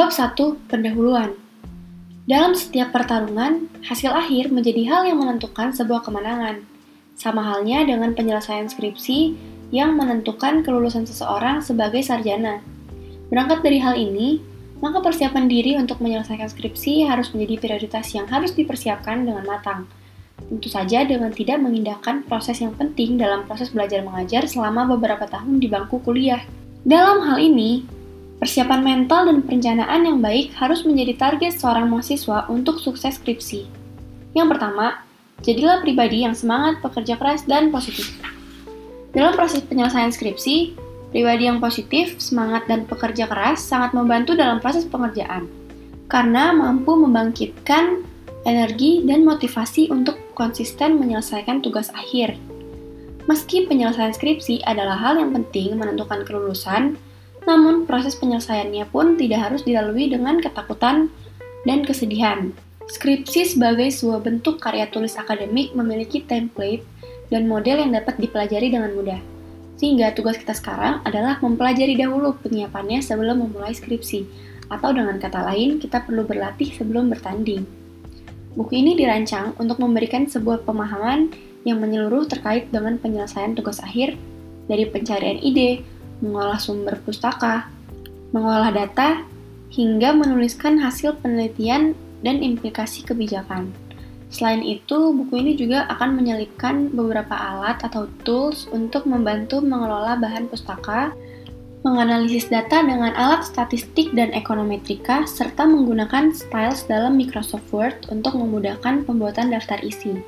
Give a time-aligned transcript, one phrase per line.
[0.00, 0.32] Bab 1.
[0.72, 1.36] Pendahuluan
[2.24, 6.64] Dalam setiap pertarungan, hasil akhir menjadi hal yang menentukan sebuah kemenangan.
[7.20, 9.36] Sama halnya dengan penyelesaian skripsi
[9.68, 12.64] yang menentukan kelulusan seseorang sebagai sarjana.
[13.28, 14.40] Berangkat dari hal ini,
[14.80, 19.84] maka persiapan diri untuk menyelesaikan skripsi harus menjadi prioritas yang harus dipersiapkan dengan matang.
[20.48, 25.60] Tentu saja dengan tidak mengindahkan proses yang penting dalam proses belajar mengajar selama beberapa tahun
[25.60, 26.40] di bangku kuliah.
[26.88, 27.99] Dalam hal ini,
[28.40, 33.68] Persiapan mental dan perencanaan yang baik harus menjadi target seorang mahasiswa untuk sukses skripsi.
[34.32, 35.04] Yang pertama,
[35.44, 38.16] jadilah pribadi yang semangat, pekerja keras, dan positif.
[39.12, 40.72] Dalam proses penyelesaian skripsi,
[41.12, 45.44] pribadi yang positif, semangat, dan pekerja keras sangat membantu dalam proses pengerjaan,
[46.08, 48.08] karena mampu membangkitkan
[48.48, 52.40] energi dan motivasi untuk konsisten menyelesaikan tugas akhir.
[53.28, 56.96] Meski penyelesaian skripsi adalah hal yang penting menentukan kelulusan,
[57.50, 61.10] namun, proses penyelesaiannya pun tidak harus dilalui dengan ketakutan
[61.66, 62.54] dan kesedihan.
[62.86, 66.86] Skripsi sebagai sebuah bentuk karya tulis akademik memiliki template
[67.30, 69.18] dan model yang dapat dipelajari dengan mudah.
[69.78, 74.26] Sehingga tugas kita sekarang adalah mempelajari dahulu penyiapannya sebelum memulai skripsi,
[74.70, 77.66] atau dengan kata lain, kita perlu berlatih sebelum bertanding.
[78.54, 81.30] Buku ini dirancang untuk memberikan sebuah pemahaman
[81.62, 84.14] yang menyeluruh terkait dengan penyelesaian tugas akhir,
[84.70, 85.82] dari pencarian ide,
[86.20, 87.68] mengolah sumber pustaka,
[88.32, 89.24] mengolah data,
[89.72, 93.72] hingga menuliskan hasil penelitian dan implikasi kebijakan.
[94.30, 100.46] Selain itu, buku ini juga akan menyelipkan beberapa alat atau tools untuk membantu mengelola bahan
[100.46, 101.10] pustaka,
[101.82, 109.02] menganalisis data dengan alat statistik dan ekonometrika, serta menggunakan styles dalam Microsoft Word untuk memudahkan
[109.02, 110.22] pembuatan daftar isi.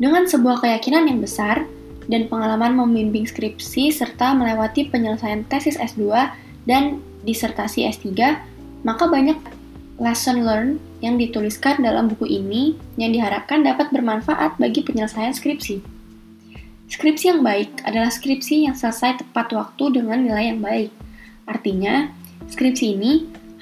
[0.00, 1.68] Dengan sebuah keyakinan yang besar,
[2.10, 6.30] dan pengalaman membimbing skripsi serta melewati penyelesaian tesis S2
[6.66, 8.10] dan disertasi S3,
[8.82, 9.38] maka banyak
[10.02, 15.82] lesson learned yang dituliskan dalam buku ini yang diharapkan dapat bermanfaat bagi penyelesaian skripsi.
[16.90, 20.90] Skripsi yang baik adalah skripsi yang selesai tepat waktu dengan nilai yang baik.
[21.48, 22.10] Artinya,
[22.52, 23.12] skripsi ini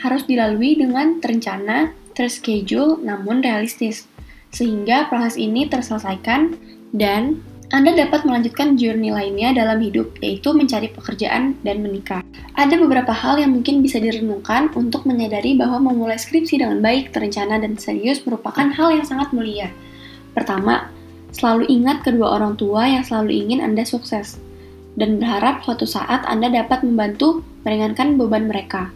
[0.02, 4.10] harus dilalui dengan terencana, terschedule, namun realistis,
[4.50, 6.58] sehingga proses ini terselesaikan
[6.90, 7.38] dan
[7.70, 12.18] anda dapat melanjutkan journey lainnya dalam hidup, yaitu mencari pekerjaan dan menikah.
[12.58, 17.62] Ada beberapa hal yang mungkin bisa direnungkan untuk menyadari bahwa memulai skripsi dengan baik, terencana,
[17.62, 19.70] dan serius merupakan hal yang sangat mulia.
[20.34, 20.90] Pertama,
[21.30, 24.42] selalu ingat kedua orang tua yang selalu ingin Anda sukses,
[24.98, 28.90] dan berharap suatu saat Anda dapat membantu meringankan beban mereka.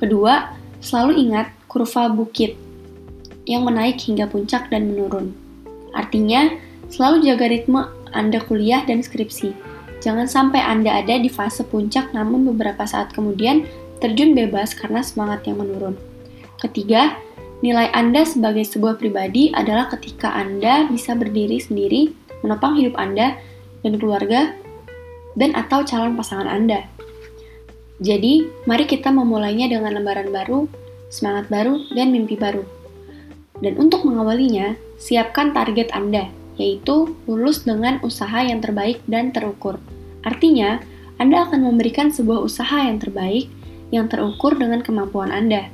[0.00, 0.48] Kedua,
[0.80, 2.56] selalu ingat kurva bukit
[3.44, 5.36] yang menaik hingga puncak dan menurun.
[5.92, 6.48] Artinya,
[6.88, 7.84] selalu jaga ritme
[8.14, 9.74] anda kuliah dan skripsi.
[10.04, 13.64] Jangan sampai Anda ada di fase puncak namun beberapa saat kemudian
[14.04, 15.96] terjun bebas karena semangat yang menurun.
[16.60, 17.16] Ketiga,
[17.64, 22.12] nilai Anda sebagai sebuah pribadi adalah ketika Anda bisa berdiri sendiri,
[22.44, 23.40] menopang hidup Anda
[23.80, 24.52] dan keluarga
[25.40, 26.84] dan atau calon pasangan Anda.
[28.04, 30.68] Jadi, mari kita memulainya dengan lembaran baru,
[31.08, 32.60] semangat baru, dan mimpi baru.
[33.64, 39.78] Dan untuk mengawalinya, siapkan target Anda yaitu lulus dengan usaha yang terbaik dan terukur.
[40.22, 40.80] Artinya,
[41.18, 43.50] Anda akan memberikan sebuah usaha yang terbaik
[43.94, 45.70] yang terukur dengan kemampuan Anda.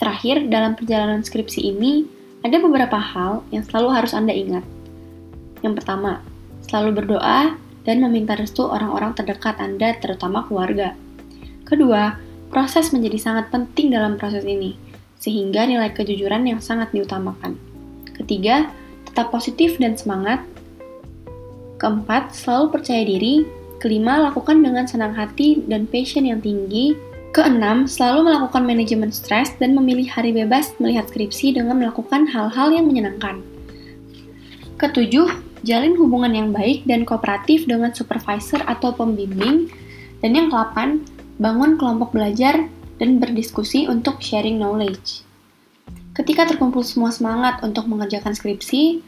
[0.00, 2.08] Terakhir, dalam perjalanan skripsi ini,
[2.44, 4.64] ada beberapa hal yang selalu harus Anda ingat.
[5.64, 6.20] Yang pertama,
[6.64, 10.96] selalu berdoa dan meminta restu orang-orang terdekat Anda, terutama keluarga.
[11.64, 12.20] Kedua,
[12.52, 14.76] proses menjadi sangat penting dalam proses ini,
[15.16, 17.56] sehingga nilai kejujuran yang sangat diutamakan.
[18.12, 18.68] Ketiga,
[19.14, 20.42] tetap positif dan semangat.
[21.78, 23.46] Keempat, selalu percaya diri.
[23.78, 26.98] Kelima, lakukan dengan senang hati dan passion yang tinggi.
[27.30, 32.90] Keenam, selalu melakukan manajemen stres dan memilih hari bebas melihat skripsi dengan melakukan hal-hal yang
[32.90, 33.38] menyenangkan.
[34.82, 35.30] Ketujuh,
[35.62, 39.70] jalin hubungan yang baik dan kooperatif dengan supervisor atau pembimbing.
[40.26, 41.06] Dan yang kelapan,
[41.38, 42.66] bangun kelompok belajar
[42.98, 45.23] dan berdiskusi untuk sharing knowledge.
[46.14, 49.02] Ketika terkumpul semua semangat untuk mengerjakan skripsi,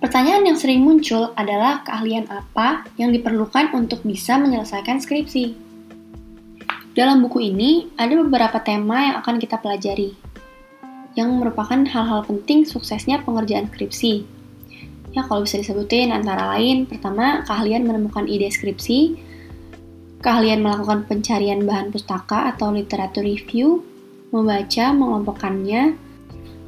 [0.00, 5.52] pertanyaan yang sering muncul adalah keahlian apa yang diperlukan untuk bisa menyelesaikan skripsi.
[6.96, 10.16] Dalam buku ini, ada beberapa tema yang akan kita pelajari,
[11.12, 14.24] yang merupakan hal-hal penting suksesnya pengerjaan skripsi.
[15.12, 19.12] Ya, kalau bisa disebutin antara lain, pertama, keahlian menemukan ide skripsi,
[20.24, 23.84] keahlian melakukan pencarian bahan pustaka atau literatur review,
[24.32, 26.05] membaca, mengelompokkannya,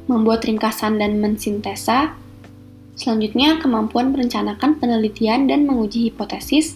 [0.09, 2.17] membuat ringkasan dan mensintesa.
[2.97, 6.75] Selanjutnya, kemampuan merencanakan penelitian dan menguji hipotesis.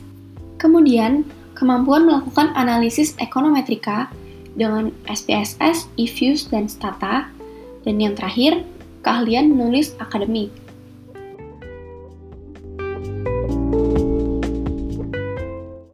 [0.61, 1.27] Kemudian,
[1.57, 4.07] kemampuan melakukan analisis ekonometrika
[4.55, 7.27] dengan SPSS, IFUS, dan STATA.
[7.83, 8.63] Dan yang terakhir,
[9.03, 10.62] keahlian menulis akademik.